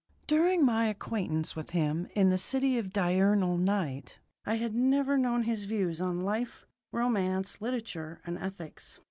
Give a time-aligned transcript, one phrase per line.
[0.25, 5.43] During my acquaintance with him in the City of Diurnal Night I had never known
[5.43, 8.97] his views on life, romance, literature, and ethics.